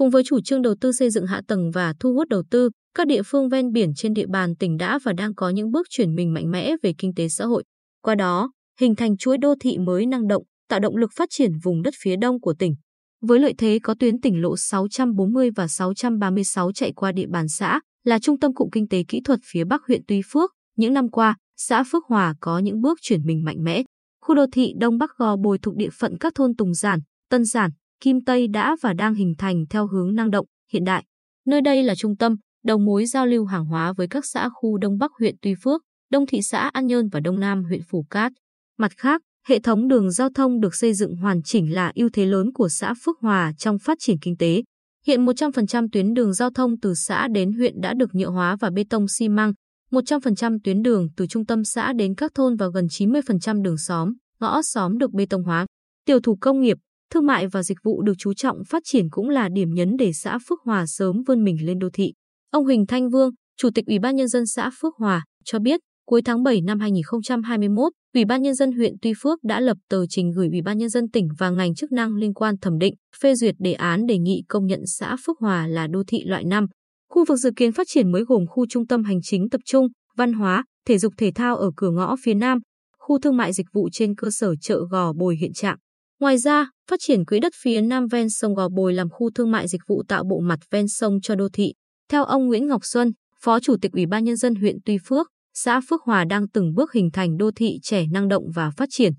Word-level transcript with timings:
Cùng 0.00 0.10
với 0.10 0.22
chủ 0.26 0.40
trương 0.40 0.62
đầu 0.62 0.74
tư 0.80 0.92
xây 0.92 1.10
dựng 1.10 1.26
hạ 1.26 1.42
tầng 1.48 1.70
và 1.70 1.94
thu 2.00 2.14
hút 2.14 2.28
đầu 2.28 2.42
tư, 2.50 2.70
các 2.94 3.06
địa 3.06 3.22
phương 3.26 3.48
ven 3.48 3.72
biển 3.72 3.94
trên 3.94 4.12
địa 4.12 4.26
bàn 4.26 4.56
tỉnh 4.56 4.76
đã 4.76 4.98
và 5.04 5.12
đang 5.12 5.34
có 5.34 5.48
những 5.48 5.70
bước 5.70 5.86
chuyển 5.90 6.14
mình 6.14 6.34
mạnh 6.34 6.50
mẽ 6.50 6.72
về 6.82 6.92
kinh 6.98 7.14
tế 7.14 7.28
xã 7.28 7.44
hội. 7.44 7.64
Qua 8.02 8.14
đó, 8.14 8.52
hình 8.80 8.94
thành 8.94 9.16
chuỗi 9.16 9.38
đô 9.38 9.54
thị 9.60 9.78
mới 9.78 10.06
năng 10.06 10.28
động, 10.28 10.42
tạo 10.68 10.80
động 10.80 10.96
lực 10.96 11.10
phát 11.16 11.28
triển 11.32 11.52
vùng 11.62 11.82
đất 11.82 11.94
phía 12.02 12.16
đông 12.16 12.40
của 12.40 12.54
tỉnh. 12.58 12.74
Với 13.22 13.38
lợi 13.38 13.54
thế 13.58 13.78
có 13.82 13.94
tuyến 13.98 14.20
tỉnh 14.20 14.42
lộ 14.42 14.56
640 14.56 15.50
và 15.56 15.68
636 15.68 16.72
chạy 16.72 16.92
qua 16.92 17.12
địa 17.12 17.26
bàn 17.30 17.48
xã, 17.48 17.80
là 18.04 18.18
trung 18.18 18.38
tâm 18.38 18.54
cụm 18.54 18.68
kinh 18.72 18.88
tế 18.88 19.04
kỹ 19.08 19.20
thuật 19.24 19.40
phía 19.52 19.64
Bắc 19.64 19.80
huyện 19.88 20.02
Tuy 20.08 20.20
Phước, 20.32 20.50
những 20.76 20.94
năm 20.94 21.08
qua, 21.08 21.36
xã 21.56 21.84
Phước 21.92 22.04
Hòa 22.08 22.34
có 22.40 22.58
những 22.58 22.80
bước 22.80 22.98
chuyển 23.02 23.26
mình 23.26 23.44
mạnh 23.44 23.64
mẽ. 23.64 23.82
Khu 24.24 24.34
đô 24.34 24.46
thị 24.52 24.72
Đông 24.78 24.98
Bắc 24.98 25.10
Gò 25.16 25.36
Bồi 25.36 25.58
thuộc 25.58 25.76
địa 25.76 25.90
phận 25.92 26.18
các 26.18 26.32
thôn 26.34 26.56
Tùng 26.56 26.74
Giản, 26.74 27.00
Tân 27.30 27.44
Giản, 27.44 27.70
Kim 28.00 28.24
Tây 28.24 28.48
đã 28.48 28.76
và 28.80 28.92
đang 28.92 29.14
hình 29.14 29.34
thành 29.38 29.64
theo 29.70 29.86
hướng 29.86 30.14
năng 30.14 30.30
động, 30.30 30.46
hiện 30.72 30.84
đại. 30.84 31.04
Nơi 31.46 31.60
đây 31.60 31.82
là 31.82 31.94
trung 31.94 32.16
tâm, 32.16 32.36
đầu 32.64 32.78
mối 32.78 33.06
giao 33.06 33.26
lưu 33.26 33.44
hàng 33.44 33.64
hóa 33.64 33.92
với 33.92 34.08
các 34.08 34.24
xã 34.26 34.48
khu 34.48 34.78
Đông 34.78 34.98
Bắc 34.98 35.10
huyện 35.18 35.34
Tuy 35.42 35.54
Phước, 35.62 35.82
Đông 36.10 36.26
thị 36.26 36.42
xã 36.42 36.68
An 36.68 36.86
Nhơn 36.86 37.08
và 37.08 37.20
Đông 37.20 37.40
Nam 37.40 37.64
huyện 37.64 37.80
Phù 37.90 38.04
Cát. 38.10 38.32
Mặt 38.78 38.92
khác, 38.96 39.22
hệ 39.46 39.60
thống 39.60 39.88
đường 39.88 40.10
giao 40.10 40.28
thông 40.34 40.60
được 40.60 40.74
xây 40.74 40.94
dựng 40.94 41.16
hoàn 41.16 41.42
chỉnh 41.42 41.74
là 41.74 41.92
ưu 41.94 42.08
thế 42.12 42.26
lớn 42.26 42.52
của 42.52 42.68
xã 42.68 42.94
Phước 43.04 43.16
Hòa 43.20 43.52
trong 43.58 43.78
phát 43.78 43.98
triển 44.00 44.18
kinh 44.18 44.36
tế. 44.36 44.62
Hiện 45.06 45.26
100% 45.26 45.88
tuyến 45.92 46.14
đường 46.14 46.32
giao 46.32 46.50
thông 46.50 46.80
từ 46.80 46.94
xã 46.94 47.28
đến 47.28 47.52
huyện 47.52 47.80
đã 47.80 47.94
được 47.94 48.14
nhựa 48.14 48.30
hóa 48.30 48.56
và 48.60 48.70
bê 48.70 48.84
tông 48.90 49.08
xi 49.08 49.28
măng, 49.28 49.52
100% 49.90 50.58
tuyến 50.64 50.82
đường 50.82 51.08
từ 51.16 51.26
trung 51.26 51.46
tâm 51.46 51.64
xã 51.64 51.92
đến 51.92 52.14
các 52.14 52.30
thôn 52.34 52.56
và 52.56 52.66
gần 52.74 52.86
90% 52.86 53.62
đường 53.62 53.78
xóm, 53.78 54.12
ngõ 54.40 54.62
xóm 54.62 54.98
được 54.98 55.12
bê 55.12 55.26
tông 55.26 55.44
hóa. 55.44 55.66
Tiểu 56.06 56.20
thủ 56.20 56.38
công 56.40 56.60
nghiệp, 56.60 56.76
thương 57.10 57.26
mại 57.26 57.46
và 57.46 57.62
dịch 57.62 57.78
vụ 57.82 58.02
được 58.02 58.12
chú 58.18 58.34
trọng 58.34 58.64
phát 58.68 58.82
triển 58.86 59.10
cũng 59.10 59.28
là 59.28 59.48
điểm 59.48 59.74
nhấn 59.74 59.96
để 59.96 60.12
xã 60.12 60.38
Phước 60.48 60.58
Hòa 60.64 60.86
sớm 60.86 61.22
vươn 61.26 61.44
mình 61.44 61.66
lên 61.66 61.78
đô 61.78 61.88
thị. 61.92 62.12
Ông 62.50 62.64
Huỳnh 62.64 62.86
Thanh 62.86 63.10
Vương, 63.10 63.30
Chủ 63.56 63.70
tịch 63.74 63.86
Ủy 63.86 63.98
ban 63.98 64.16
Nhân 64.16 64.28
dân 64.28 64.46
xã 64.46 64.70
Phước 64.80 64.94
Hòa, 64.96 65.24
cho 65.44 65.58
biết 65.58 65.80
cuối 66.06 66.22
tháng 66.22 66.42
7 66.42 66.60
năm 66.60 66.80
2021, 66.80 67.92
Ủy 68.14 68.24
ban 68.24 68.42
Nhân 68.42 68.54
dân 68.54 68.72
huyện 68.72 68.94
Tuy 69.02 69.12
Phước 69.22 69.44
đã 69.44 69.60
lập 69.60 69.76
tờ 69.88 70.06
trình 70.06 70.30
gửi 70.30 70.48
Ủy 70.48 70.62
ban 70.62 70.78
Nhân 70.78 70.88
dân 70.88 71.08
tỉnh 71.08 71.28
và 71.38 71.50
ngành 71.50 71.74
chức 71.74 71.92
năng 71.92 72.16
liên 72.16 72.34
quan 72.34 72.58
thẩm 72.58 72.78
định, 72.78 72.94
phê 73.20 73.34
duyệt 73.34 73.54
đề 73.58 73.72
án 73.72 74.06
đề 74.06 74.18
nghị 74.18 74.42
công 74.48 74.66
nhận 74.66 74.80
xã 74.86 75.16
Phước 75.26 75.38
Hòa 75.38 75.66
là 75.66 75.86
đô 75.86 76.02
thị 76.06 76.24
loại 76.24 76.44
5. 76.44 76.66
Khu 77.10 77.24
vực 77.24 77.38
dự 77.38 77.50
kiến 77.56 77.72
phát 77.72 77.86
triển 77.90 78.12
mới 78.12 78.24
gồm 78.24 78.46
khu 78.46 78.66
trung 78.66 78.86
tâm 78.86 79.04
hành 79.04 79.18
chính 79.22 79.48
tập 79.48 79.60
trung, 79.64 79.88
văn 80.16 80.32
hóa, 80.32 80.64
thể 80.86 80.98
dục 80.98 81.14
thể 81.16 81.32
thao 81.34 81.56
ở 81.56 81.70
cửa 81.76 81.90
ngõ 81.90 82.16
phía 82.22 82.34
Nam, 82.34 82.58
khu 82.98 83.18
thương 83.18 83.36
mại 83.36 83.52
dịch 83.52 83.66
vụ 83.72 83.88
trên 83.92 84.14
cơ 84.14 84.28
sở 84.30 84.54
chợ 84.60 84.80
Gò 84.90 85.12
Bồi 85.12 85.36
hiện 85.36 85.52
trạng. 85.52 85.76
Ngoài 86.20 86.38
ra, 86.38 86.70
phát 86.90 87.00
triển 87.02 87.24
quỹ 87.24 87.40
đất 87.40 87.52
phía 87.62 87.80
Nam 87.80 88.06
ven 88.06 88.30
sông 88.30 88.54
Gò 88.54 88.68
Bồi 88.68 88.92
làm 88.94 89.08
khu 89.10 89.30
thương 89.30 89.50
mại 89.50 89.68
dịch 89.68 89.80
vụ 89.86 90.02
tạo 90.08 90.24
bộ 90.30 90.40
mặt 90.40 90.58
ven 90.70 90.88
sông 90.88 91.20
cho 91.22 91.34
đô 91.34 91.48
thị. 91.52 91.72
Theo 92.10 92.24
ông 92.24 92.46
Nguyễn 92.46 92.66
Ngọc 92.66 92.80
Xuân, 92.84 93.12
Phó 93.42 93.60
Chủ 93.60 93.76
tịch 93.82 93.92
Ủy 93.92 94.06
ban 94.06 94.24
Nhân 94.24 94.36
dân 94.36 94.54
huyện 94.54 94.76
Tuy 94.84 94.98
Phước, 95.04 95.28
xã 95.54 95.80
Phước 95.88 96.02
Hòa 96.02 96.24
đang 96.24 96.48
từng 96.48 96.74
bước 96.74 96.92
hình 96.92 97.10
thành 97.12 97.36
đô 97.36 97.50
thị 97.56 97.78
trẻ 97.82 98.04
năng 98.12 98.28
động 98.28 98.44
và 98.54 98.70
phát 98.76 98.88
triển. 98.92 99.12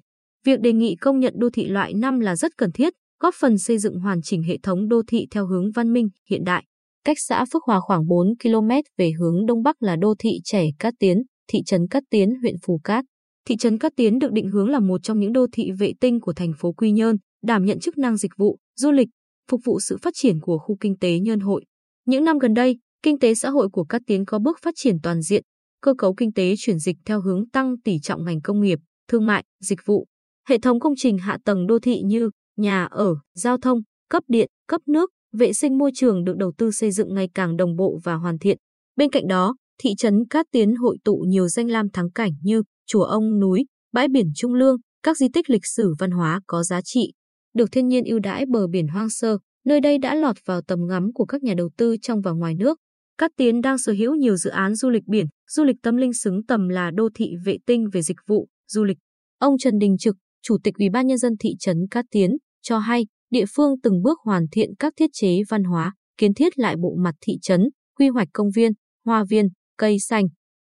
Việc 0.46 0.60
đề 0.60 0.74
nghị 0.74 0.96
công 0.96 1.20
nhận 1.20 1.34
đô 1.38 1.50
thị 1.50 1.68
loại 1.68 1.94
5 1.94 2.20
là 2.20 2.36
rất 2.36 2.52
cần 2.58 2.72
thiết, 2.72 2.94
góp 3.20 3.36
phần 3.40 3.58
xây 3.58 3.78
dựng 3.78 4.00
hoàn 4.00 4.22
chỉnh 4.22 4.44
hệ 4.44 4.58
thống 4.64 4.88
đô 4.88 5.02
thị 5.08 5.28
theo 5.32 5.48
hướng 5.48 5.72
văn 5.72 5.94
minh, 5.94 6.10
hiện 6.30 6.44
đại. 6.44 6.64
Cách 7.06 7.18
xã 7.20 7.46
Phước 7.54 7.64
Hòa 7.64 7.80
khoảng 7.80 8.08
4 8.08 8.28
km 8.44 8.70
về 8.98 9.12
hướng 9.20 9.46
đông 9.46 9.64
bắc 9.64 9.84
là 9.84 9.96
đô 9.96 10.16
thị 10.20 10.32
trẻ 10.44 10.66
Cát 10.80 10.94
Tiến, 11.00 11.18
thị 11.48 11.60
trấn 11.66 11.88
Cát 11.88 12.04
Tiến, 12.10 12.30
huyện 12.42 12.56
Phù 12.66 12.80
Cát. 12.84 13.06
Thị 13.48 13.56
trấn 13.58 13.78
Cát 13.78 13.94
Tiến 13.96 14.20
được 14.20 14.32
định 14.32 14.50
hướng 14.50 14.70
là 14.70 14.80
một 14.80 15.04
trong 15.04 15.20
những 15.20 15.34
đô 15.34 15.48
thị 15.52 15.72
vệ 15.80 15.94
tinh 16.00 16.20
của 16.20 16.34
thành 16.34 16.54
phố 16.58 16.72
Quy 16.74 16.92
Nhơn, 16.92 17.18
đảm 17.44 17.66
nhận 17.66 17.80
chức 17.80 17.98
năng 17.98 18.18
dịch 18.18 18.32
vụ, 18.38 18.58
du 18.76 18.92
lịch, 18.92 19.08
phục 19.52 19.62
vụ 19.64 19.80
sự 19.80 19.98
phát 20.02 20.14
triển 20.16 20.40
của 20.40 20.58
khu 20.58 20.78
kinh 20.80 20.98
tế 21.00 21.20
Nhơn 21.20 21.40
Hội. 21.40 21.66
Những 22.06 22.24
năm 22.24 22.40
gần 22.40 22.54
đây, 22.54 22.78
kinh 23.04 23.20
tế 23.20 23.36
xã 23.36 23.50
hội 23.50 23.70
của 23.70 23.84
Cát 23.84 24.02
Tiến 24.08 24.26
có 24.26 24.40
bước 24.40 24.60
phát 24.62 24.74
triển 24.78 24.96
toàn 25.04 25.22
diện, 25.22 25.44
cơ 25.82 25.94
cấu 25.98 26.14
kinh 26.14 26.34
tế 26.34 26.54
chuyển 26.58 26.80
dịch 26.80 26.98
theo 27.06 27.22
hướng 27.22 27.50
tăng 27.50 27.80
tỷ 27.82 28.00
trọng 28.00 28.26
ngành 28.26 28.42
công 28.42 28.62
nghiệp, 28.62 28.80
thương 29.08 29.26
mại, 29.26 29.44
dịch 29.60 29.80
vụ. 29.86 30.06
Hệ 30.50 30.58
thống 30.58 30.80
công 30.80 30.94
trình 30.98 31.18
hạ 31.18 31.38
tầng 31.46 31.68
đô 31.68 31.80
thị 31.80 32.02
như 32.06 32.30
nhà 32.58 32.86
ở, 32.86 33.16
giao 33.34 33.58
thông, 33.58 33.80
cấp 34.10 34.24
điện, 34.28 34.48
cấp 34.68 34.82
nước, 34.88 35.10
vệ 35.34 35.54
sinh 35.54 35.78
môi 35.78 35.92
trường 35.96 36.24
được 36.24 36.38
đầu 36.38 36.52
tư 36.58 36.72
xây 36.72 36.92
dựng 36.92 37.14
ngày 37.14 37.30
càng 37.34 37.58
đồng 37.58 37.76
bộ 37.76 38.00
và 38.04 38.16
hoàn 38.16 38.40
thiện. 38.40 38.58
Bên 38.96 39.10
cạnh 39.10 39.28
đó, 39.28 39.56
thị 39.78 39.90
trấn 39.98 40.28
Cát 40.30 40.46
Tiến 40.52 40.76
hội 40.76 40.98
tụ 41.04 41.16
nhiều 41.28 41.48
danh 41.48 41.68
lam 41.68 41.90
thắng 41.90 42.12
cảnh 42.12 42.32
như 42.44 42.64
chùa 42.88 43.04
ông 43.04 43.40
núi, 43.40 43.66
bãi 43.94 44.08
biển 44.08 44.32
Trung 44.36 44.54
Lương, 44.54 44.78
các 45.04 45.18
di 45.18 45.28
tích 45.34 45.50
lịch 45.50 45.66
sử 45.66 45.94
văn 46.00 46.12
hóa 46.12 46.42
có 46.48 46.64
giá 46.64 46.82
trị, 46.82 47.14
được 47.54 47.72
thiên 47.72 47.88
nhiên 47.88 48.04
ưu 48.04 48.20
đãi 48.20 48.46
bờ 48.46 48.68
biển 48.68 48.88
hoang 48.88 49.10
sơ, 49.10 49.38
nơi 49.66 49.82
đây 49.82 49.98
đã 49.98 50.16
lọt 50.16 50.36
vào 50.46 50.62
tầm 50.62 50.80
ngắm 50.88 51.14
của 51.14 51.26
các 51.26 51.44
nhà 51.44 51.54
đầu 51.58 51.70
tư 51.78 51.96
trong 52.02 52.22
và 52.22 52.32
ngoài 52.32 52.56
nước. 52.56 52.78
Cát 53.18 53.32
Tiến 53.38 53.62
đang 53.62 53.78
sở 53.78 53.94
hữu 53.94 54.16
nhiều 54.16 54.36
dự 54.36 54.50
án 54.50 54.76
du 54.76 54.90
lịch 54.90 55.04
biển, 55.08 55.26
du 55.50 55.64
lịch 55.64 55.76
tâm 55.84 55.98
linh 55.98 56.14
xứng 56.14 56.46
tầm 56.46 56.70
là 56.70 56.92
đô 56.92 57.10
thị 57.16 57.32
vệ 57.46 57.58
tinh 57.66 57.86
về 57.94 58.02
dịch 58.02 58.18
vụ, 58.28 58.48
du 58.68 58.84
lịch. 58.84 58.98
Ông 59.40 59.58
Trần 59.58 59.80
Đình 59.80 59.98
Trực, 59.98 60.16
Chủ 60.42 60.58
tịch 60.64 60.74
Ủy 60.80 60.90
ban 60.90 61.08
Nhân 61.08 61.18
dân 61.18 61.34
thị 61.40 61.50
trấn 61.60 61.78
Cát 61.92 62.06
Tiến, 62.12 62.38
cho 62.62 62.78
hay 62.80 63.06
địa 63.30 63.46
phương 63.56 63.80
từng 63.84 64.02
bước 64.02 64.20
hoàn 64.24 64.46
thiện 64.52 64.70
các 64.80 64.94
thiết 64.98 65.10
chế 65.14 65.42
văn 65.50 65.64
hóa, 65.64 65.94
kiến 66.18 66.34
thiết 66.34 66.60
lại 66.60 66.76
bộ 66.82 66.96
mặt 66.98 67.16
thị 67.22 67.34
trấn, 67.42 67.70
quy 67.98 68.08
hoạch 68.08 68.28
công 68.34 68.48
viên, 68.56 68.72
hoa 69.06 69.24
viên, 69.30 69.48
cây 69.78 70.00
xanh. 70.00 70.26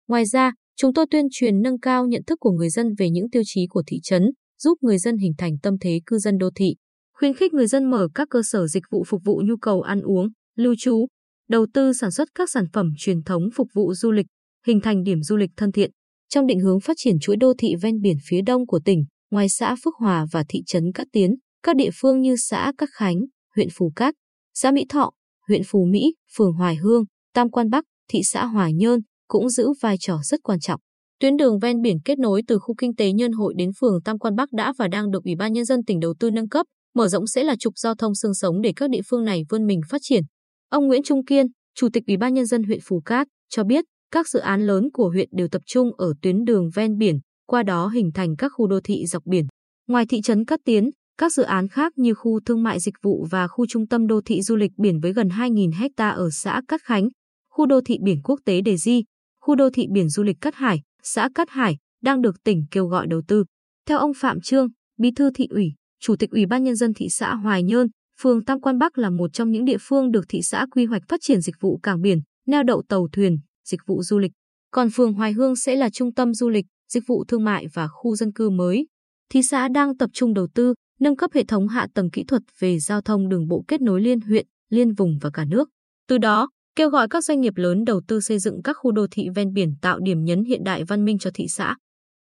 Ngoài 0.08 0.24
ra, 0.26 0.52
chúng 0.76 0.92
tôi 0.94 1.06
tuyên 1.10 1.26
truyền 1.30 1.62
nâng 1.62 1.78
cao 1.78 2.06
nhận 2.06 2.22
thức 2.26 2.40
của 2.40 2.50
người 2.50 2.70
dân 2.70 2.94
về 2.98 3.10
những 3.10 3.30
tiêu 3.30 3.42
chí 3.46 3.66
của 3.66 3.82
thị 3.86 4.00
trấn, 4.02 4.30
giúp 4.58 4.78
người 4.80 4.98
dân 4.98 5.16
hình 5.16 5.32
thành 5.38 5.58
tâm 5.62 5.74
thế 5.80 6.00
cư 6.06 6.18
dân 6.18 6.38
đô 6.38 6.50
thị, 6.54 6.74
khuyến 7.18 7.34
khích 7.34 7.52
người 7.52 7.66
dân 7.66 7.90
mở 7.90 8.08
các 8.14 8.28
cơ 8.30 8.42
sở 8.42 8.66
dịch 8.66 8.84
vụ 8.90 9.04
phục 9.06 9.22
vụ 9.24 9.42
nhu 9.44 9.56
cầu 9.56 9.80
ăn 9.82 10.00
uống, 10.00 10.28
lưu 10.56 10.74
trú, 10.78 11.06
đầu 11.48 11.66
tư 11.74 11.92
sản 11.92 12.10
xuất 12.10 12.28
các 12.34 12.50
sản 12.50 12.64
phẩm 12.72 12.92
truyền 12.98 13.22
thống 13.22 13.42
phục 13.54 13.68
vụ 13.74 13.94
du 13.94 14.12
lịch, 14.12 14.26
hình 14.66 14.80
thành 14.80 15.02
điểm 15.02 15.22
du 15.22 15.36
lịch 15.36 15.50
thân 15.56 15.72
thiện. 15.72 15.90
Trong 16.28 16.46
định 16.46 16.60
hướng 16.60 16.80
phát 16.80 16.96
triển 16.96 17.18
chuỗi 17.20 17.36
đô 17.36 17.54
thị 17.58 17.74
ven 17.82 18.00
biển 18.00 18.16
phía 18.28 18.42
đông 18.42 18.66
của 18.66 18.80
tỉnh, 18.84 19.04
ngoài 19.30 19.48
xã 19.48 19.76
Phước 19.84 19.94
Hòa 19.94 20.26
và 20.32 20.44
thị 20.48 20.62
trấn 20.66 20.92
Cát 20.92 21.06
Tiến, 21.12 21.34
các 21.62 21.76
địa 21.76 21.90
phương 21.94 22.20
như 22.20 22.36
xã 22.36 22.72
Cát 22.78 22.88
Khánh, 22.92 23.16
huyện 23.56 23.68
Phù 23.72 23.92
Cát, 23.96 24.14
xã 24.54 24.70
Mỹ 24.70 24.86
Thọ, 24.88 25.10
huyện 25.48 25.62
Phù 25.66 25.84
Mỹ, 25.84 26.14
phường 26.36 26.52
Hoài 26.52 26.76
Hương, 26.76 27.04
Tam 27.34 27.50
Quan 27.50 27.70
Bắc, 27.70 27.84
thị 28.08 28.20
xã 28.22 28.46
Hoài 28.46 28.72
Nhơn 28.72 29.00
cũng 29.28 29.48
giữ 29.48 29.68
vai 29.80 29.96
trò 30.00 30.18
rất 30.22 30.40
quan 30.42 30.60
trọng. 30.60 30.80
Tuyến 31.20 31.36
đường 31.36 31.58
ven 31.58 31.80
biển 31.80 31.96
kết 32.04 32.18
nối 32.18 32.42
từ 32.46 32.58
khu 32.58 32.74
kinh 32.78 32.94
tế 32.96 33.12
Nhân 33.12 33.32
Hội 33.32 33.54
đến 33.56 33.70
phường 33.80 34.02
Tam 34.02 34.18
Quan 34.18 34.36
Bắc 34.36 34.52
đã 34.52 34.72
và 34.78 34.88
đang 34.88 35.10
được 35.10 35.24
Ủy 35.24 35.34
ban 35.36 35.52
Nhân 35.52 35.64
dân 35.64 35.84
tỉnh 35.84 36.00
đầu 36.00 36.14
tư 36.20 36.30
nâng 36.30 36.48
cấp, 36.48 36.66
mở 36.94 37.08
rộng 37.08 37.26
sẽ 37.26 37.44
là 37.44 37.56
trục 37.58 37.78
giao 37.78 37.94
thông 37.94 38.14
xương 38.14 38.34
sống 38.34 38.60
để 38.60 38.72
các 38.76 38.90
địa 38.90 39.00
phương 39.06 39.24
này 39.24 39.42
vươn 39.48 39.66
mình 39.66 39.80
phát 39.88 39.98
triển. 40.02 40.22
Ông 40.68 40.86
Nguyễn 40.86 41.02
Trung 41.02 41.24
Kiên, 41.24 41.46
Chủ 41.74 41.88
tịch 41.92 42.02
Ủy 42.06 42.16
ban 42.16 42.34
Nhân 42.34 42.46
dân 42.46 42.62
huyện 42.62 42.80
Phù 42.84 43.00
Cát, 43.00 43.26
cho 43.50 43.64
biết 43.64 43.84
các 44.10 44.28
dự 44.28 44.38
án 44.38 44.66
lớn 44.66 44.88
của 44.92 45.08
huyện 45.08 45.28
đều 45.32 45.48
tập 45.48 45.62
trung 45.66 45.90
ở 45.96 46.12
tuyến 46.22 46.44
đường 46.44 46.70
ven 46.74 46.98
biển, 46.98 47.18
qua 47.46 47.62
đó 47.62 47.88
hình 47.88 48.10
thành 48.14 48.36
các 48.36 48.52
khu 48.54 48.66
đô 48.66 48.80
thị 48.84 49.06
dọc 49.06 49.22
biển. 49.26 49.46
Ngoài 49.88 50.06
thị 50.06 50.20
trấn 50.20 50.44
Cát 50.44 50.60
Tiến, 50.64 50.90
các 51.18 51.32
dự 51.32 51.42
án 51.42 51.68
khác 51.68 51.92
như 51.96 52.14
khu 52.14 52.40
thương 52.46 52.62
mại 52.62 52.80
dịch 52.80 52.94
vụ 53.02 53.26
và 53.30 53.48
khu 53.48 53.66
trung 53.66 53.86
tâm 53.86 54.06
đô 54.06 54.20
thị 54.24 54.42
du 54.42 54.56
lịch 54.56 54.72
biển 54.76 55.00
với 55.00 55.12
gần 55.12 55.28
2.000 55.28 55.70
hecta 55.74 56.08
ở 56.08 56.30
xã 56.30 56.62
Cát 56.68 56.80
Khánh, 56.84 57.08
khu 57.50 57.66
đô 57.66 57.80
thị 57.80 57.98
biển 58.02 58.20
quốc 58.24 58.40
tế 58.44 58.60
Đề 58.60 58.76
Di, 58.76 59.02
khu 59.44 59.54
đô 59.54 59.70
thị 59.70 59.86
biển 59.90 60.08
du 60.08 60.22
lịch 60.22 60.36
Cát 60.40 60.54
Hải, 60.54 60.82
xã 61.02 61.28
Cát 61.34 61.50
Hải 61.50 61.76
đang 62.02 62.22
được 62.22 62.42
tỉnh 62.44 62.64
kêu 62.70 62.86
gọi 62.86 63.06
đầu 63.06 63.22
tư. 63.28 63.44
Theo 63.88 63.98
ông 63.98 64.12
Phạm 64.16 64.40
Trương, 64.40 64.68
Bí 64.98 65.10
thư 65.10 65.30
thị 65.34 65.46
ủy, 65.50 65.72
Chủ 66.00 66.16
tịch 66.16 66.30
Ủy 66.30 66.46
ban 66.46 66.64
Nhân 66.64 66.76
dân 66.76 66.94
thị 66.94 67.08
xã 67.08 67.34
Hoài 67.34 67.62
Nhơn, 67.62 67.86
phường 68.20 68.44
Tam 68.44 68.60
Quan 68.60 68.78
Bắc 68.78 68.98
là 68.98 69.10
một 69.10 69.32
trong 69.32 69.50
những 69.50 69.64
địa 69.64 69.76
phương 69.80 70.10
được 70.10 70.24
thị 70.28 70.42
xã 70.42 70.66
quy 70.70 70.84
hoạch 70.84 71.02
phát 71.08 71.20
triển 71.22 71.40
dịch 71.40 71.54
vụ 71.60 71.78
cảng 71.82 72.00
biển, 72.00 72.20
neo 72.46 72.62
đậu 72.62 72.82
tàu 72.88 73.08
thuyền, 73.12 73.38
dịch 73.64 73.80
vụ 73.86 74.02
du 74.02 74.18
lịch. 74.18 74.32
Còn 74.70 74.88
phường 74.90 75.12
Hoài 75.12 75.32
Hương 75.32 75.56
sẽ 75.56 75.76
là 75.76 75.90
trung 75.90 76.14
tâm 76.14 76.34
du 76.34 76.48
lịch, 76.48 76.66
dịch 76.88 77.04
vụ 77.06 77.24
thương 77.24 77.44
mại 77.44 77.66
và 77.74 77.88
khu 77.88 78.16
dân 78.16 78.32
cư 78.32 78.50
mới. 78.50 78.86
Thị 79.30 79.42
xã 79.42 79.68
đang 79.68 79.96
tập 79.96 80.10
trung 80.12 80.34
đầu 80.34 80.48
tư, 80.54 80.74
nâng 81.00 81.16
cấp 81.16 81.30
hệ 81.34 81.44
thống 81.44 81.68
hạ 81.68 81.86
tầng 81.94 82.10
kỹ 82.10 82.24
thuật 82.24 82.42
về 82.58 82.78
giao 82.78 83.00
thông 83.00 83.28
đường 83.28 83.48
bộ 83.48 83.64
kết 83.68 83.80
nối 83.80 84.00
liên 84.00 84.20
huyện, 84.20 84.46
liên 84.70 84.92
vùng 84.92 85.18
và 85.20 85.30
cả 85.30 85.44
nước. 85.44 85.68
Từ 86.08 86.18
đó, 86.18 86.48
kêu 86.76 86.90
gọi 86.90 87.08
các 87.08 87.24
doanh 87.24 87.40
nghiệp 87.40 87.52
lớn 87.56 87.84
đầu 87.84 88.00
tư 88.08 88.20
xây 88.20 88.38
dựng 88.38 88.62
các 88.62 88.76
khu 88.80 88.92
đô 88.92 89.06
thị 89.10 89.28
ven 89.34 89.52
biển 89.52 89.74
tạo 89.80 89.98
điểm 89.98 90.24
nhấn 90.24 90.44
hiện 90.44 90.64
đại 90.64 90.84
văn 90.84 91.04
minh 91.04 91.18
cho 91.18 91.30
thị 91.34 91.48
xã. 91.48 91.76